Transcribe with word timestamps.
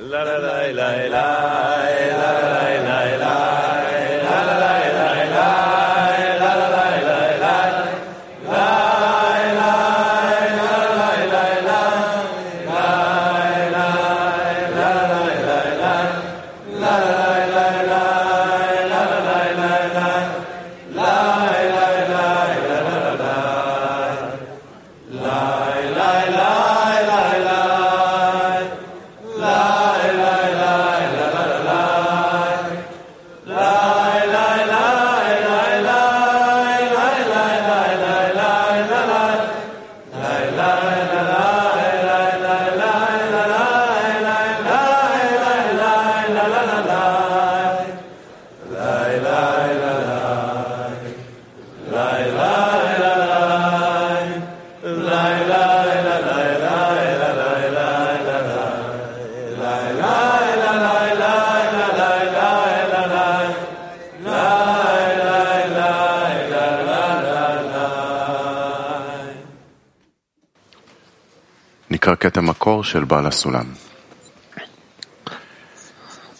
la 0.00 0.22
la 0.22 0.38
la 0.38 0.72
la 0.72 1.08
la 1.08 1.26
la 2.38 2.47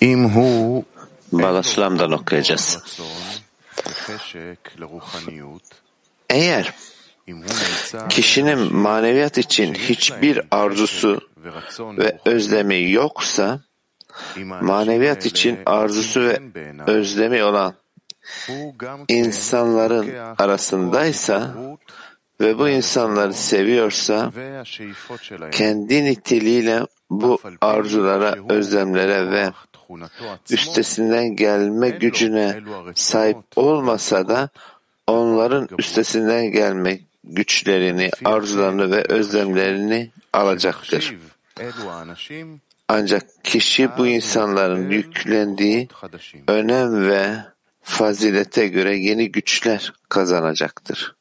אם 0.01 0.23
הוא 0.23 0.83
Balaslam'dan 1.33 2.11
okuyacağız. 2.11 2.77
רצון 2.77 3.05
וחשק 3.87 4.69
לרוחניות, 4.77 5.73
Eğer 6.29 6.65
אם 7.27 7.37
הוא 7.37 7.45
נמצא 7.45 8.07
kişinin 8.07 8.75
maneviyat 8.75 9.37
için 9.37 9.73
hiçbir 9.73 10.41
arzusu 10.51 11.21
ורצון 11.43 11.97
ve 11.97 12.17
özlemi 12.25 12.91
yoksa, 12.91 13.59
עם 14.37 14.51
האנשים 14.51 14.67
maneviyat 14.67 15.17
האלה 15.17 15.27
için 15.27 15.55
arzusu 15.65 16.19
ve 16.19 16.35
כן 16.35 16.51
בעיניו, 16.53 16.85
özlemi 16.87 17.43
olan 17.43 17.71
הוא 18.47 18.73
גם 18.77 19.05
כן 19.07 19.13
insanların 19.13 20.07
לוקח 20.07 20.35
arasındaysa 20.39 21.37
כוח 21.53 21.86
ve 22.40 22.58
bu 22.58 22.68
insanları 22.68 23.34
seviyorsa 23.34 24.32
kendi 25.50 26.04
niteliğiyle 26.04 26.86
bu 27.10 27.38
arzulara, 27.60 28.36
özlemlere 28.48 29.30
ve 29.30 29.52
üstesinden 30.50 31.36
gelme 31.36 31.90
gücüne 31.90 32.60
sahip 32.94 33.36
olmasa 33.56 34.28
da 34.28 34.48
onların 35.06 35.68
üstesinden 35.78 36.52
gelme 36.52 37.00
güçlerini, 37.24 38.10
arzularını 38.24 38.90
ve 38.90 39.04
özlemlerini 39.08 40.10
alacaktır. 40.32 41.16
Ancak 42.88 43.44
kişi 43.44 43.90
bu 43.98 44.06
insanların 44.06 44.90
yüklendiği 44.90 45.88
önem 46.48 47.08
ve 47.08 47.36
fazilete 47.82 48.68
göre 48.68 48.96
yeni 48.96 49.32
güçler 49.32 49.92
kazanacaktır. 50.08 51.17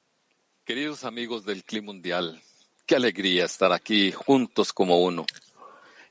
Queridos 0.67 1.05
amigos 1.05 1.45
del 1.45 1.63
Clima 1.63 1.94
Mundial, 1.94 2.41
qué 2.85 2.97
alegría 2.97 3.45
estar 3.45 3.72
aquí 3.72 4.11
juntos 4.11 4.73
como 4.73 5.01
uno. 5.01 5.25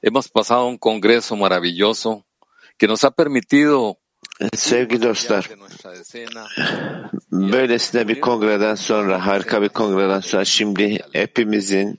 Hemos 0.01 0.31
pasado 0.31 0.67
un 0.67 0.79
congreso 0.79 1.37
maravilloso 1.37 2.25
que 2.79 2.89
nos 2.89 3.05
ha 3.05 3.11
permitido 3.11 3.99
Sevgili 4.55 5.03
dostlar, 5.03 5.51
böylesine 7.31 8.09
bir 8.09 8.21
kongreden 8.21 8.75
sonra, 8.75 9.27
harika 9.27 9.63
bir 9.63 9.69
kongreden 9.69 10.21
sonra 10.21 10.45
şimdi 10.45 10.99
hepimizin 11.13 11.99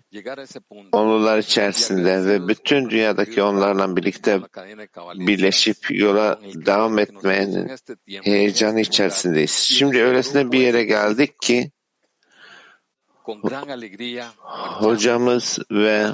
onlular 0.91 1.37
içerisinde 1.37 2.25
ve 2.25 2.47
bütün 2.47 2.89
dünyadaki 2.89 3.41
onlarla 3.41 3.95
birlikte 3.95 4.39
birleşip 5.15 5.77
yola 5.89 6.39
devam 6.43 6.99
etmenin 6.99 7.71
heyecanı 8.23 8.79
içerisindeyiz. 8.79 9.51
Şimdi 9.51 10.03
öylesine 10.03 10.51
bir 10.51 10.59
yere 10.59 10.83
geldik 10.83 11.41
ki 11.41 11.71
hocamız 14.79 15.59
ve 15.71 16.07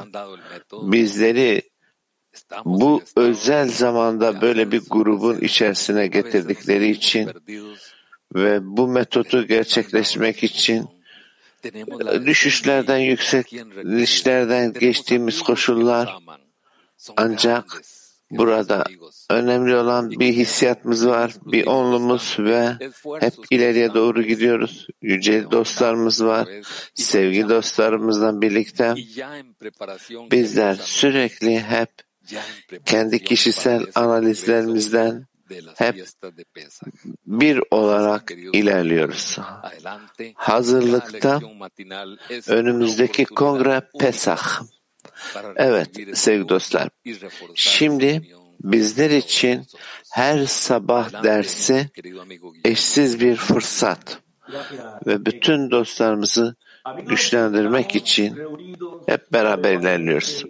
bizleri 0.71 1.61
bu 2.65 3.01
özel 3.15 3.67
zamanda 3.67 4.41
böyle 4.41 4.71
bir 4.71 4.81
grubun 4.89 5.37
içerisine 5.37 6.07
getirdikleri 6.07 6.89
için 6.89 7.29
ve 8.35 8.59
bu 8.77 8.87
metodu 8.87 9.47
gerçekleştirmek 9.47 10.43
için 10.43 10.87
la 12.05 12.25
düşüşlerden, 12.25 12.97
yükselişlerden 12.97 14.73
geçtiğimiz 14.73 15.41
koşullar 15.41 16.17
ancak 17.17 17.81
burada 18.37 18.83
önemli 19.29 19.75
olan 19.75 20.11
bir 20.11 20.33
hissiyatımız 20.33 21.07
var, 21.07 21.33
bir 21.45 21.65
onlumuz 21.65 22.35
ve 22.39 22.69
hep 23.19 23.33
ileriye 23.51 23.93
doğru 23.93 24.23
gidiyoruz. 24.23 24.87
Yüce 25.01 25.51
dostlarımız 25.51 26.23
var, 26.23 26.47
sevgi 26.95 27.49
dostlarımızla 27.49 28.41
birlikte 28.41 28.95
bizler 30.31 30.73
sürekli 30.73 31.59
hep 31.59 31.89
kendi 32.85 33.23
kişisel 33.23 33.85
analizlerimizden 33.95 35.25
hep 35.75 36.05
bir 37.25 37.61
olarak 37.71 38.31
ilerliyoruz. 38.53 39.39
Hazırlıkta 40.35 41.41
önümüzdeki 42.47 43.25
kongre 43.25 43.81
Pesah. 43.99 44.61
Evet 45.55 45.89
sevgili 46.13 46.49
dostlar. 46.49 46.89
Şimdi 47.55 48.21
bizler 48.63 49.09
için 49.09 49.65
her 50.11 50.45
sabah 50.45 51.23
dersi 51.23 51.89
eşsiz 52.65 53.19
bir 53.19 53.35
fırsat 53.35 54.19
ve 55.07 55.25
bütün 55.25 55.71
dostlarımızı 55.71 56.55
güçlendirmek 57.05 57.95
için 57.95 58.39
hep 59.05 59.33
beraber 59.33 59.73
ilerliyoruz. 59.73 60.45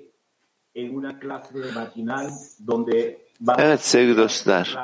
Evet 3.58 3.86
sevgili 3.86 4.18
dostlar, 4.18 4.78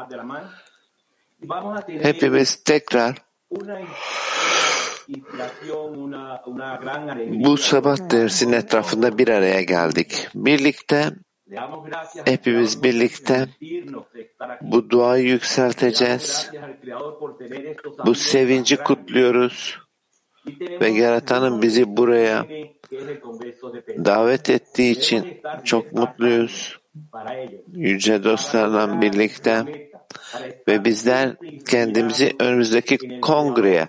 hepimiz 2.01 2.63
tekrar 2.63 3.15
bu 7.45 7.57
sabah 7.57 8.09
dersinin 8.11 8.53
etrafında 8.53 9.17
bir 9.17 9.27
araya 9.27 9.61
geldik. 9.61 10.27
Birlikte, 10.35 11.05
hepimiz 12.25 12.83
birlikte 12.83 13.47
bu 14.61 14.89
duayı 14.89 15.25
yükselteceğiz. 15.25 16.51
Bu 18.05 18.15
sevinci 18.15 18.77
kutluyoruz 18.77 19.79
ve 20.81 20.89
Yaratan'ın 20.89 21.61
bizi 21.61 21.97
buraya 21.97 22.45
davet 24.05 24.49
ettiği 24.49 24.91
için 24.91 25.41
çok 25.63 25.93
mutluyuz. 25.93 26.79
Yüce 27.67 28.23
dostlarla 28.23 29.01
birlikte 29.01 29.65
ve 30.67 30.85
bizler 30.85 31.35
kendimizi 31.67 32.35
önümüzdeki 32.39 33.21
kongreye, 33.21 33.87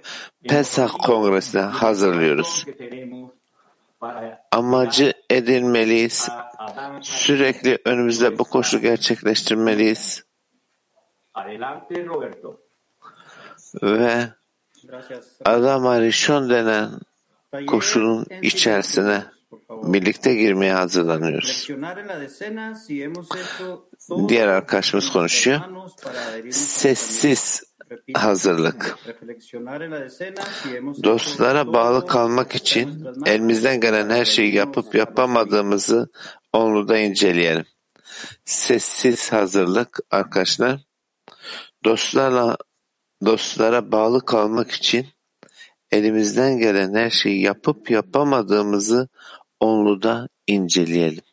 Pesah 0.48 0.92
Kongresi'ne 1.02 1.60
hazırlıyoruz. 1.60 2.66
Amacı 4.52 5.12
edinmeliyiz. 5.30 6.28
Sürekli 7.02 7.78
önümüzde 7.84 8.38
bu 8.38 8.44
koşu 8.44 8.80
gerçekleştirmeliyiz. 8.80 10.24
Ve 13.82 14.28
Adam 15.44 15.86
Arishon 15.86 16.50
denen 16.50 16.90
koşulun 17.66 18.26
içerisine 18.42 19.24
birlikte 19.70 20.34
girmeye 20.34 20.72
hazırlanıyoruz. 20.72 21.68
Diğer 24.28 24.48
arkadaşımız 24.48 25.12
konuşuyor. 25.12 25.60
Sessiz 26.50 27.62
hazırlık. 28.14 28.98
Dostlara 31.04 31.72
bağlı 31.72 32.06
kalmak 32.06 32.54
için 32.54 33.06
elimizden 33.26 33.80
gelen 33.80 34.10
her 34.10 34.24
şeyi 34.24 34.54
yapıp 34.54 34.94
yapamadığımızı 34.94 36.10
onluda 36.52 36.98
inceleyelim. 36.98 37.64
Sessiz 38.44 39.32
hazırlık 39.32 39.98
arkadaşlar. 40.10 40.80
Dostlarla 41.84 42.56
dostlara 43.24 43.92
bağlı 43.92 44.24
kalmak 44.24 44.70
için 44.70 45.06
elimizden 45.90 46.58
gelen 46.58 46.94
her 46.94 47.10
şeyi 47.10 47.42
yapıp 47.42 47.90
yapamadığımızı 47.90 49.08
onluda 49.60 50.28
inceleyelim. 50.46 51.24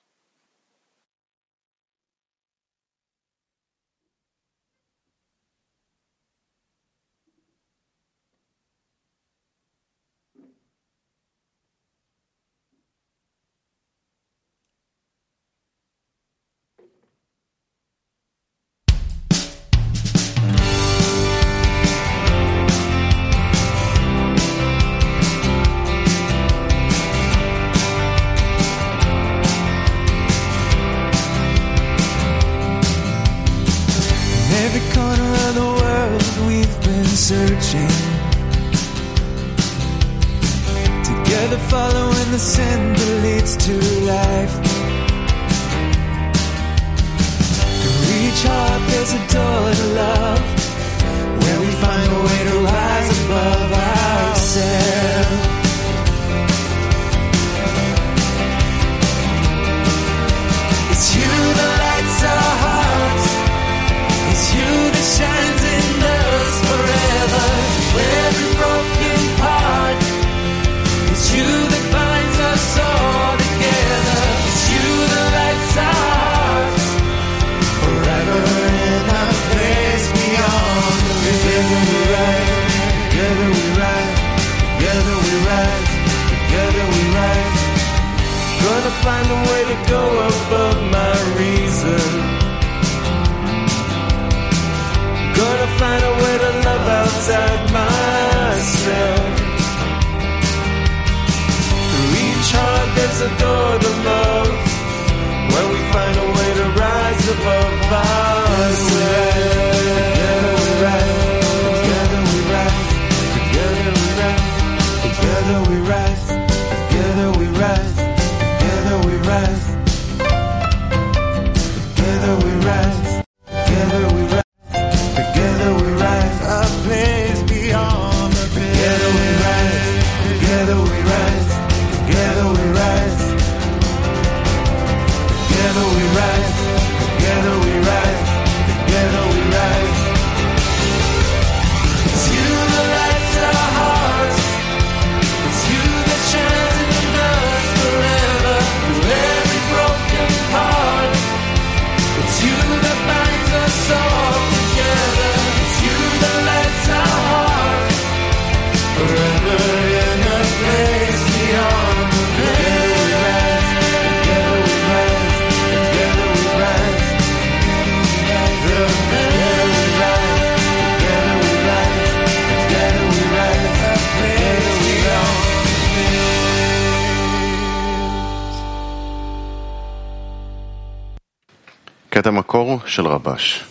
המקור 182.27 182.79
של 182.85 183.07
רבש. 183.07 183.63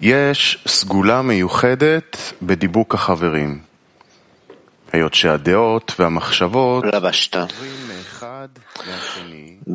יש 0.00 0.58
סגולה 0.66 1.22
מיוחדת 1.22 2.16
בדיבוק 2.42 2.94
החברים, 2.94 3.60
היות 4.92 5.14
שהדעות 5.14 5.92
והמחשבות... 5.98 6.84
Rabaş'ta. 6.84 7.46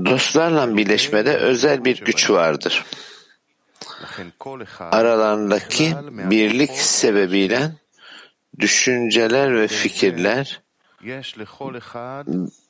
Dostlarla 0.06 0.78
birleşmede 0.78 1.38
özel 1.38 1.86
bir 1.86 2.06
güç 2.06 2.30
vardır. 2.30 2.86
Aralarındaki 4.80 5.96
birlik 6.10 6.72
sebebiyle 6.72 7.72
düşünceler 8.60 9.56
ve 9.56 9.68
fikirler 9.68 10.62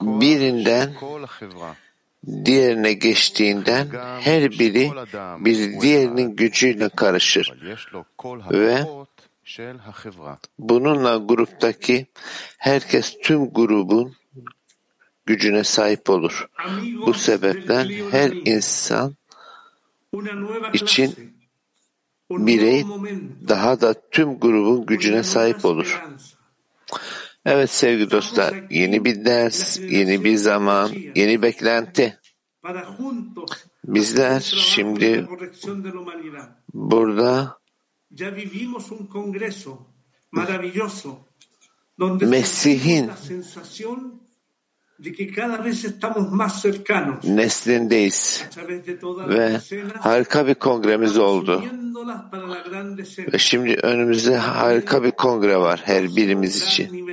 birinden 0.01 0.93
diğerine 2.45 2.93
geçtiğinden 2.93 3.87
her 4.21 4.51
biri 4.51 4.91
bir 5.45 5.81
diğerinin 5.81 6.35
gücüyle 6.35 6.89
karışır 6.89 7.53
ve 8.51 8.85
bununla 10.59 11.17
gruptaki 11.17 12.05
herkes 12.57 13.17
tüm 13.21 13.49
grubun 13.49 14.15
gücüne 15.25 15.63
sahip 15.63 16.09
olur. 16.09 16.49
Bu 17.05 17.13
sebepten 17.13 17.89
her 18.11 18.31
insan 18.31 19.15
için 20.73 21.33
birey 22.31 22.85
daha 23.47 23.81
da 23.81 23.95
tüm 24.11 24.39
grubun 24.39 24.85
gücüne 24.85 25.23
sahip 25.23 25.65
olur. 25.65 26.03
Evet 27.45 27.69
sevgili 27.69 28.11
dostlar, 28.11 28.55
yeni 28.69 29.05
bir 29.05 29.25
ders, 29.25 29.79
yeni 29.79 30.23
bir 30.23 30.35
zaman, 30.35 30.91
yeni 31.15 31.41
beklenti. 31.41 32.19
Bizler 33.83 34.39
şimdi 34.39 35.27
burada 36.73 37.59
Mesih'in 41.99 43.11
neslindeyiz 47.23 48.45
ve 49.29 49.59
harika 49.99 50.47
bir 50.47 50.55
kongremiz 50.55 51.17
oldu. 51.17 51.63
Ve 53.33 53.37
şimdi 53.37 53.73
önümüzde 53.83 54.37
harika 54.37 55.03
bir 55.03 55.11
kongre 55.11 55.57
var 55.57 55.81
her 55.83 56.15
birimiz 56.15 56.63
için. 56.63 57.09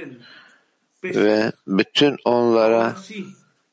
Ve 1.04 1.52
bütün 1.66 2.16
onlara 2.24 2.96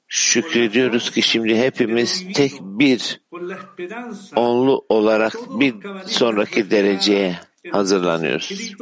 şükrediyoruz 0.07 1.11
ki 1.11 1.21
şimdi 1.21 1.57
hepimiz 1.57 2.23
tek 2.33 2.51
bir 2.61 3.21
onlu 4.35 4.85
olarak 4.89 5.33
bir 5.59 5.75
sonraki 6.05 6.71
dereceye 6.71 7.39
hazırlanıyoruz. 7.71 8.75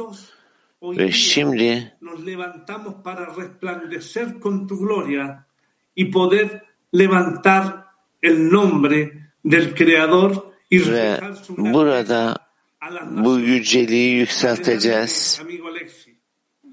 Ve 0.82 1.12
şimdi 1.12 1.92
ve 10.76 11.20
burada 11.56 12.36
bu 13.10 13.38
yüceliği 13.38 14.14
yükselteceğiz. 14.14 15.42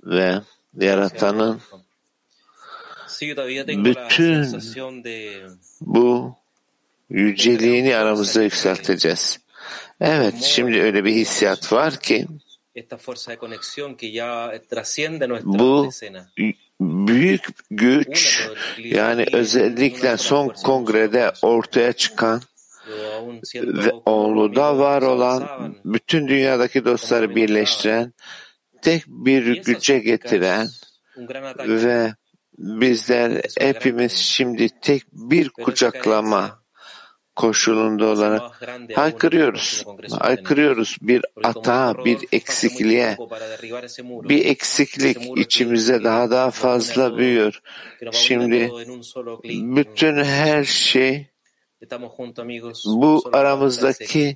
Ve 0.05 0.41
yaratanın 0.77 1.61
bütün 3.67 4.59
bu 5.81 6.35
yüceliğini 7.09 7.95
aramızda 7.95 8.43
yükselteceğiz. 8.43 9.39
Evet, 10.01 10.35
şimdi 10.41 10.81
öyle 10.81 11.05
bir 11.05 11.11
hissiyat 11.11 11.73
var 11.73 11.99
ki 11.99 12.27
esta 12.79 12.97
fuerza 12.97 13.31
de 13.31 13.37
conexión 13.37 13.95
que 13.95 14.11
ya 14.11 14.51
trasciende 14.69 15.27
nuestra 15.27 15.59
bu 15.59 15.89
büyük 16.79 17.45
güç 17.71 18.47
yani 18.77 19.25
özellikle 19.33 20.17
son 20.17 20.47
kongrede 20.63 21.31
ortaya 21.41 21.93
çıkan 21.93 22.41
ve 23.53 23.91
onluda 24.05 24.77
var 24.77 25.01
olan 25.01 25.75
bütün 25.85 26.27
dünyadaki 26.27 26.85
dostları 26.85 27.35
birleştiren 27.35 28.13
tek 28.81 29.07
bir 29.07 29.63
güce 29.63 29.99
getiren 29.99 30.67
ve 31.57 32.13
bizler 32.57 33.41
hepimiz 33.59 34.11
şimdi 34.11 34.69
tek 34.81 35.03
bir 35.11 35.49
kucaklama 35.49 36.58
koşulunda 37.39 38.05
olarak 38.05 38.41
haykırıyoruz. 38.95 39.85
Haykırıyoruz 40.19 40.97
bir 41.01 41.21
dijo 41.43 42.05
bir 42.05 42.17
eksikliğe. 42.31 43.17
Bir 44.29 44.45
eksiklik 44.45 45.17
que 45.37 46.03
daha 46.03 46.31
daha 46.31 46.51
fazla 46.51 47.17
büyüyor. 47.17 47.61
Şimdi 48.11 48.69
bütün 49.77 50.23
her 50.23 50.63
şey 50.63 51.27
bu 52.85 53.23
aramızdaki 53.33 54.35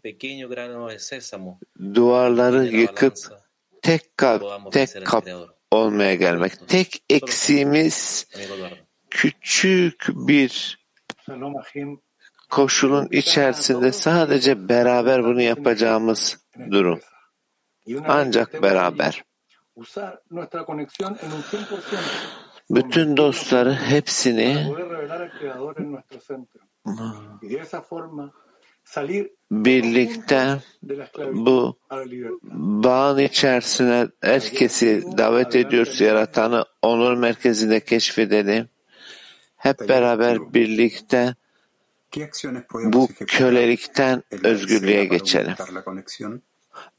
duvarları 1.95 2.65
yıkıp 2.65 3.15
tek 3.81 4.17
kalp, 4.17 4.41
podamos 4.41 4.74
tek 4.74 5.05
kap 5.05 5.27
olmaya 5.72 6.15
gelmek. 6.15 6.67
Tek 6.67 7.03
eksiğimiz 7.10 8.27
küçük 9.10 10.05
bir. 10.10 10.79
Koşulun 12.55 13.07
içerisinde 13.12 13.91
sadece 13.91 14.69
beraber 14.69 15.24
bunu 15.24 15.41
yapacağımız 15.41 16.38
durum. 16.72 17.00
Ancak 18.07 18.63
beraber. 18.63 19.24
usar 19.75 20.19
nuestra 20.31 20.65
conexión 20.65 21.17
en 21.24 21.31
un 21.31 21.41
100% 21.41 21.65
Bütün 22.69 23.17
dostları 23.17 23.74
hepsini 23.74 24.74
birlikte 29.51 30.57
bu 31.33 31.77
bağın 32.83 33.17
içerisine 33.17 34.07
herkesi 34.22 35.03
davet 35.17 35.55
ediyoruz. 35.55 36.01
Yaratanı 36.01 36.65
onur 36.81 37.13
merkezinde 37.13 37.79
keşfedelim. 37.79 38.69
Hep 39.55 39.89
beraber 39.89 40.53
birlikte 40.53 41.19
¿Qué 41.19 41.24
acciones 41.24 41.42
podemos 41.42 41.42
bu 42.93 43.08
ejecutar 43.08 43.25
kölelikten 43.27 44.24
en 44.32 44.43
la 44.43 44.48
özgürlüğe 44.48 44.91
escena 44.91 45.08
para 45.08 45.17
geçelim. 45.17 45.55
aumentar 45.60 45.74
la 45.75 45.84
conexión? 45.84 46.41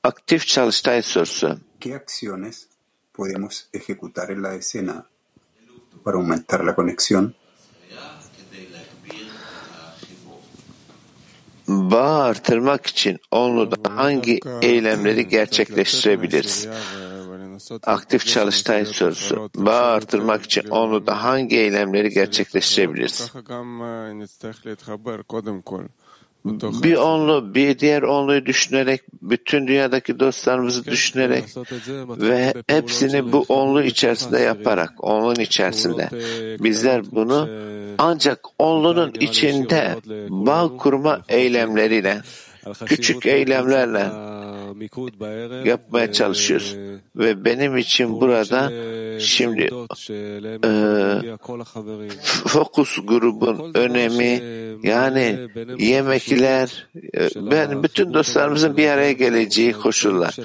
Aktif 0.02 0.46
çalıştay 0.46 1.02
sorusu. 1.02 1.58
¿Qué 1.80 1.94
acciones 1.94 2.68
podemos 3.12 3.68
ejecutar 3.72 4.30
en 4.30 4.42
la 4.42 4.54
escena 4.54 5.06
para 6.04 6.16
aumentar 6.16 6.64
la 6.64 6.74
conexión? 6.74 7.34
Bağı 11.68 12.22
artırmak 12.22 12.86
için 12.86 13.18
onluda 13.30 13.76
hangi 13.96 14.40
eylemleri 14.62 15.28
gerçekleştirebiliriz? 15.28 16.68
Aktif 17.86 18.26
çalıştay 18.26 18.84
sorusu. 18.84 19.50
Bağı 19.56 19.84
artırmak 19.84 20.42
için 20.42 20.68
onluda 20.68 21.24
hangi 21.24 21.56
eylemleri 21.56 22.10
gerçekleştirebiliriz? 22.10 23.32
Bir 26.44 26.96
onlu, 26.96 27.54
bir 27.54 27.78
diğer 27.78 28.02
onluyu 28.02 28.46
düşünerek, 28.46 29.02
bütün 29.22 29.66
dünyadaki 29.66 30.20
dostlarımızı 30.20 30.84
düşünerek 30.84 31.44
ve 32.08 32.54
hepsini 32.66 33.32
bu 33.32 33.44
onlu 33.48 33.82
içerisinde 33.82 34.38
yaparak, 34.38 35.04
onluğun 35.04 35.34
içerisinde. 35.34 36.08
Bizler 36.62 37.02
bunu 37.12 37.48
ancak 37.98 38.40
onlunun 38.58 39.12
içinde 39.20 39.96
bağ 40.28 40.76
kurma 40.76 41.20
eylemleriyle, 41.28 42.20
küçük 42.86 43.26
eylemlerle 43.26 44.10
yapmaya 45.64 46.12
çalışıyoruz. 46.12 46.76
Ve 47.16 47.44
benim 47.44 47.76
için 47.76 48.20
burada 48.20 48.72
şimdi 49.20 49.70
e, 50.64 51.36
fokus 52.46 52.98
grubun 53.06 53.74
önemi 53.74 54.42
yani 54.82 55.38
yemekler 55.78 56.86
e, 57.16 57.28
ben 57.36 57.82
bütün 57.82 58.14
dostlarımızın 58.14 58.76
bir 58.76 58.88
araya 58.88 59.12
geleceği 59.12 59.72
koşullar. 59.72 60.36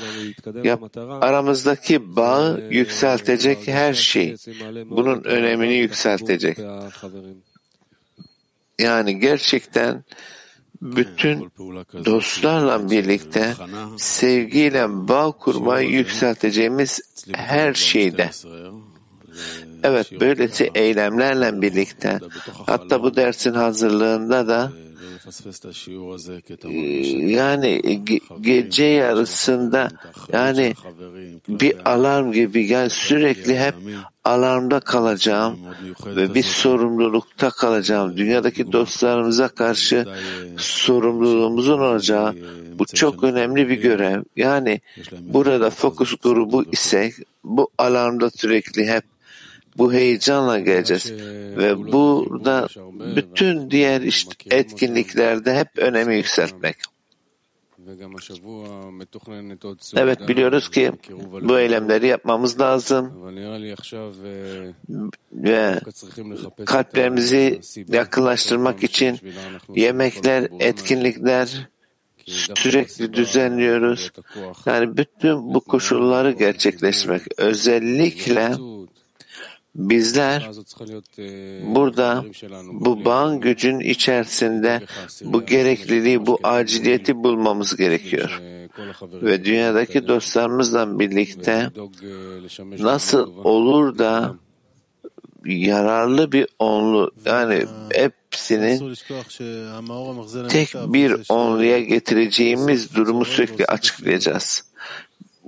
Yap, 0.63 0.97
aramızdaki 0.97 2.15
bağı 2.15 2.63
yükseltecek 2.69 3.67
her 3.67 3.93
şey. 3.93 4.35
Bunun 4.85 5.23
önemini 5.23 5.75
yükseltecek. 5.75 6.57
Yani 8.79 9.19
gerçekten 9.19 10.03
bütün 10.81 11.51
dostlarla 12.05 12.89
birlikte 12.91 13.53
sevgiyle 13.97 15.07
bağ 15.07 15.31
kurmayı 15.31 15.89
yükselteceğimiz 15.89 17.01
her 17.33 17.73
şeyde. 17.73 18.29
Evet, 19.83 20.21
böylesi 20.21 20.71
eylemlerle 20.75 21.61
birlikte 21.61 22.19
hatta 22.65 23.03
bu 23.03 23.15
dersin 23.15 23.53
hazırlığında 23.53 24.47
da 24.47 24.71
yani 27.13 27.81
ge- 27.83 28.41
gece 28.41 28.85
yarısında 28.85 29.89
yani 30.33 30.73
bir 31.47 31.91
alarm 31.91 32.31
gibi 32.31 32.67
yani 32.67 32.89
sürekli 32.89 33.59
hep 33.59 33.75
alarmda 34.29 34.79
kalacağım 34.79 35.59
ve 36.05 36.33
bir 36.33 36.43
sorumlulukta 36.43 37.49
kalacağım. 37.49 38.17
Dünyadaki 38.17 38.71
dostlarımıza 38.71 39.47
karşı 39.47 40.05
sorumluluğumuzun 40.57 41.79
olacağı 41.79 42.35
bu 42.79 42.85
çok 42.85 43.23
önemli 43.23 43.69
bir 43.69 43.81
görev. 43.81 44.23
Yani 44.35 44.81
burada 45.21 45.69
fokus 45.69 46.15
grubu 46.23 46.65
ise 46.71 47.11
bu 47.43 47.69
alarmda 47.77 48.29
sürekli 48.29 48.87
hep 48.87 49.03
bu 49.77 49.93
heyecanla 49.93 50.59
geleceğiz 50.59 51.11
ve 51.57 51.91
burada 51.91 52.67
bütün 53.15 53.71
diğer 53.71 54.01
işte 54.01 54.31
etkinliklerde 54.51 55.55
hep 55.55 55.67
önemi 55.77 56.15
yükseltmek. 56.15 56.75
Evet 59.95 60.27
biliyoruz 60.27 60.69
ki 60.69 60.91
bu 61.41 61.59
eylemleri 61.59 62.07
yapmamız 62.07 62.59
lazım 62.59 63.11
ve 65.31 65.79
kalplerimizi 66.65 67.59
yakınlaştırmak 67.87 68.83
için 68.83 69.19
yemekler, 69.75 70.47
etkinlikler 70.59 71.69
sürekli 72.55 73.13
düzenliyoruz. 73.13 74.11
Yani 74.65 74.97
bütün 74.97 75.53
bu 75.53 75.61
koşulları 75.61 76.31
gerçekleştirmek. 76.31 77.21
Özellikle 77.37 78.51
bizler 79.79 80.49
burada 81.75 82.25
bu 82.71 83.05
bağın 83.05 83.39
gücün 83.39 83.79
içerisinde 83.79 84.81
bu 85.21 85.45
gerekliliği, 85.45 86.25
bu 86.25 86.39
aciliyeti 86.43 87.23
bulmamız 87.23 87.75
gerekiyor. 87.75 88.41
Ve 89.01 89.45
dünyadaki 89.45 90.07
dostlarımızla 90.07 90.99
birlikte 90.99 91.69
nasıl 92.79 93.35
olur 93.43 93.97
da 93.97 94.35
yararlı 95.45 96.31
bir 96.31 96.47
onlu 96.59 97.11
yani 97.25 97.65
hepsinin 97.91 98.93
tek 100.49 100.73
bir 100.75 101.15
onluya 101.29 101.79
getireceğimiz 101.79 102.95
durumu 102.95 103.25
sürekli 103.25 103.65
açıklayacağız. 103.65 104.68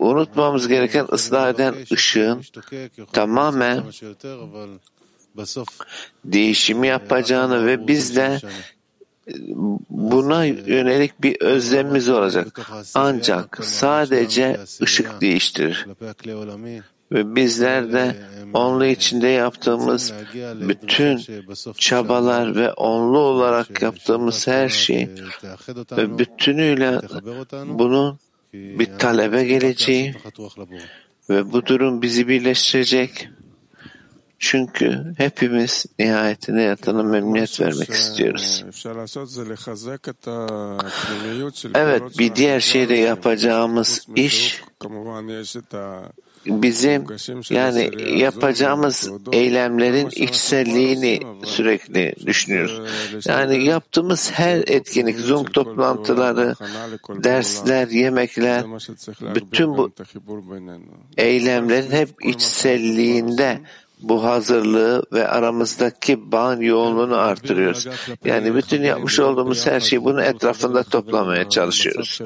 Unutmamız 0.01 0.67
gereken 0.67 1.07
ıslah 1.13 1.49
eden 1.49 1.75
ışığın 1.91 2.41
tamamen 3.13 3.83
değişimi 6.25 6.87
yapacağını 6.87 7.65
ve 7.65 7.87
biz 7.87 8.15
de 8.15 8.39
buna 9.89 10.45
yönelik 10.45 11.21
bir 11.21 11.41
özlemimiz 11.41 12.09
olacak. 12.09 12.59
Ancak 12.93 13.59
sadece 13.65 14.59
ışık 14.81 15.21
değiştirir. 15.21 15.87
Ve 17.11 17.35
bizler 17.35 17.93
de 17.93 18.15
onlu 18.53 18.85
içinde 18.85 19.27
yaptığımız 19.27 20.13
bütün 20.43 21.21
çabalar 21.77 22.55
ve 22.55 22.73
onlu 22.73 23.19
olarak 23.19 23.81
yaptığımız 23.81 24.47
her 24.47 24.69
şey 24.69 25.09
ve 25.97 26.17
bütünüyle 26.17 26.99
bunun 27.65 28.19
bir 28.53 28.97
talebe 28.97 29.43
geleceği 29.45 30.15
ve 31.29 31.51
bu 31.51 31.65
durum 31.65 32.01
bizi 32.01 32.27
birleştirecek. 32.27 33.29
Çünkü 34.39 35.13
hepimiz 35.17 35.85
nihayetinde 35.99 36.61
yatana 36.61 37.03
memnuniyet 37.03 37.61
vermek 37.61 37.89
istiyoruz. 37.89 38.65
Evet, 41.75 42.19
bir 42.19 42.35
diğer 42.35 42.59
şey 42.59 42.89
de 42.89 42.95
yapacağımız 42.95 44.05
iş 44.15 44.61
bizim 46.45 47.05
yani 47.49 47.91
yapacağımız 48.19 49.11
eylemlerin 49.31 50.09
içselliğini 50.15 51.19
sürekli 51.45 52.15
düşünüyoruz. 52.25 52.81
Yani 53.27 53.63
yaptığımız 53.63 54.31
her 54.31 54.57
etkinlik, 54.57 55.19
Zoom 55.19 55.45
toplantıları, 55.45 56.55
dersler, 57.23 57.87
yemekler, 57.87 58.63
bütün 59.35 59.77
bu 59.77 59.91
eylemlerin 61.17 61.91
hep 61.91 62.09
içselliğinde 62.25 63.61
bu 64.01 64.23
hazırlığı 64.23 65.03
ve 65.13 65.27
aramızdaki 65.27 66.31
bağın 66.31 66.61
yoğunluğunu 66.61 67.17
artırıyoruz. 67.17 67.87
Yani 68.25 68.55
bütün 68.55 68.83
yapmış 68.83 69.19
olduğumuz 69.19 69.67
her 69.67 69.79
şeyi 69.79 70.03
bunun 70.03 70.21
etrafında 70.21 70.83
toplamaya 70.83 71.49
çalışıyoruz. 71.49 72.19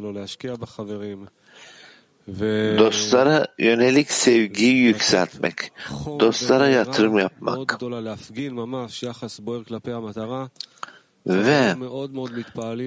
Dostlara 2.77 3.48
yönelik 3.60 4.12
sevgiyi 4.12 4.75
yükseltmek, 4.75 5.72
dostlara 6.20 6.67
yatırım 6.70 7.17
yapmak. 7.20 7.79
ve 11.27 11.75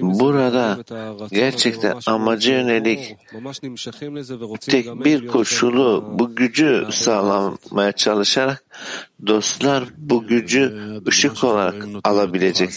burada 0.01 0.77
gerçekten 1.31 1.95
amaca 2.05 2.53
yönelik 2.53 3.17
tek 4.59 5.05
bir 5.05 5.27
koşulu 5.27 6.05
bu 6.19 6.35
gücü 6.35 6.87
sağlamaya 6.91 7.91
çalışarak 7.91 8.63
dostlar 9.27 9.83
bu 9.97 10.27
gücü 10.27 10.73
ışık 11.07 11.43
olarak 11.43 11.85
alabilecek. 12.03 12.69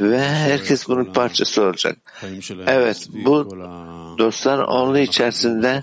ve 0.00 0.20
herkes 0.20 0.88
bunun 0.88 1.04
parçası 1.04 1.62
olacak. 1.62 1.98
Evet 2.66 3.08
bu 3.24 3.48
dostlar 4.18 4.58
onlu 4.58 4.98
içerisinde 4.98 5.82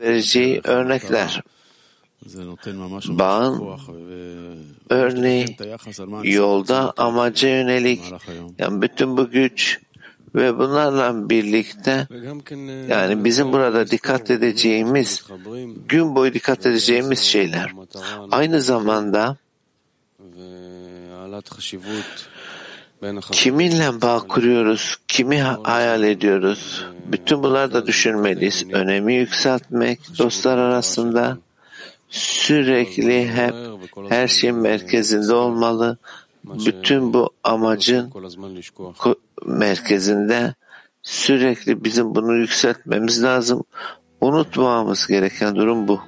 vereceği 0.00 0.60
örnekler. 0.64 1.42
Bağın 3.08 3.78
örneği 4.90 5.56
yolda 6.22 6.92
amaca 6.96 7.48
yönelik. 7.48 8.02
Yani 8.58 8.82
bütün 8.82 9.16
bu 9.16 9.30
güç 9.30 9.80
ve 10.34 10.58
bunlarla 10.58 11.30
birlikte 11.30 12.08
yani 12.88 13.24
bizim 13.24 13.52
burada 13.52 13.90
dikkat 13.90 14.30
edeceğimiz 14.30 15.24
gün 15.88 16.14
boyu 16.14 16.34
dikkat 16.34 16.66
edeceğimiz 16.66 17.18
şeyler. 17.18 17.72
Aynı 18.30 18.62
zamanda 18.62 19.36
kiminle 23.32 24.02
bağ 24.02 24.18
kuruyoruz, 24.18 24.96
kimi 25.08 25.40
hayal 25.42 26.02
ediyoruz, 26.02 26.86
bütün 27.06 27.42
bunları 27.42 27.72
da 27.72 27.86
düşünmeliyiz. 27.86 28.64
Önemi 28.72 29.14
yükseltmek 29.14 30.00
dostlar 30.18 30.58
arasında 30.58 31.38
sürekli 32.08 33.28
hep 33.28 33.54
her 34.08 34.28
şeyin 34.28 34.56
merkezinde 34.56 35.34
olmalı. 35.34 35.98
Bütün 36.44 37.12
bu 37.12 37.30
amacın 37.44 38.12
merkezinde 39.46 40.54
sürekli 41.02 41.84
bizim 41.84 42.14
bunu 42.14 42.36
yükseltmemiz 42.36 43.22
lazım. 43.22 43.64
Unutmamamız 44.20 45.06
gereken 45.06 45.56
durum 45.56 45.88
bu. 45.88 46.00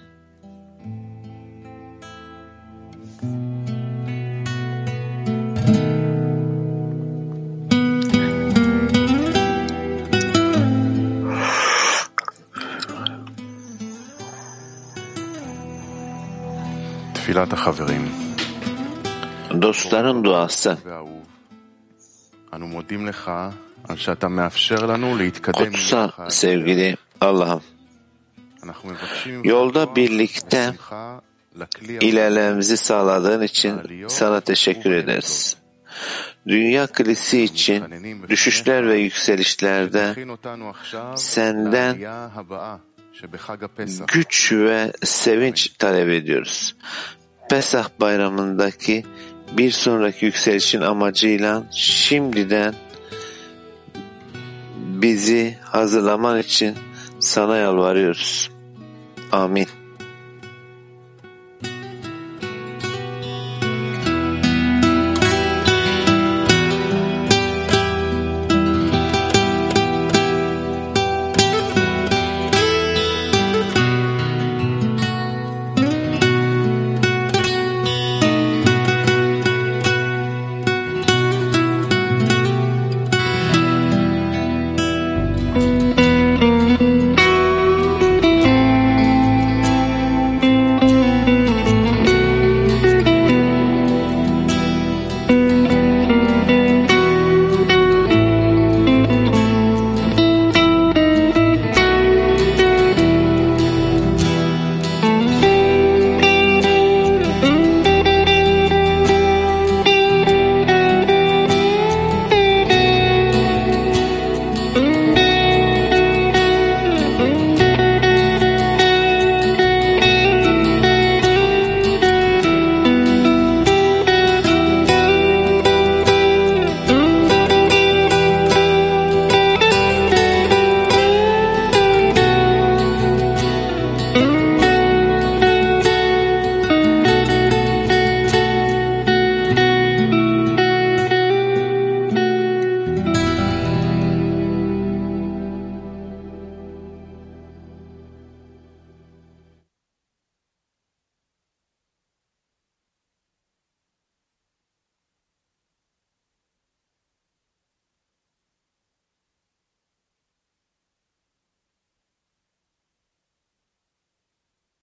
Dostların 19.63 20.25
duası. 20.25 20.79
Kutsa 25.73 26.13
sevgili 26.29 26.97
Allah'ım. 27.21 27.63
Yolda 29.45 29.97
birlikte 29.97 30.75
ilerlememizi 32.01 32.77
sağladığın 32.77 33.43
için 33.43 33.81
sana 34.09 34.41
teşekkür 34.41 34.91
ederiz. 34.91 35.57
Dünya 36.49 36.87
klisi 36.87 37.43
için 37.43 37.85
düşüşler 38.29 38.89
ve 38.89 38.97
yükselişlerde 38.99 40.15
senden 41.17 41.97
güç 44.13 44.53
ve 44.53 44.93
sevinç 45.05 45.69
talep 45.79 46.09
ediyoruz. 46.09 46.77
Pesah 47.49 47.89
bayramındaki 48.01 49.05
bir 49.53 49.71
sonraki 49.71 50.25
yükselişin 50.25 50.81
amacıyla 50.81 51.63
şimdiden 51.71 52.75
bizi 54.77 55.59
hazırlaman 55.63 56.39
için 56.39 56.77
sana 57.21 57.57
yalvarıyoruz. 57.57 58.51
Amin. 59.33 59.78